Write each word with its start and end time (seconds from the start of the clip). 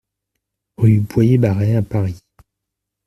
Rue 0.77 1.01
Boyer-Barret 1.01 1.75
à 1.75 1.81
Paris 1.83 2.23